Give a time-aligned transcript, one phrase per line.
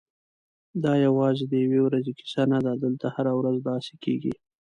[0.83, 4.33] دا یوازې د یوې ورځې کیسه نه ده، دلته هره ورځ داسې کېږي.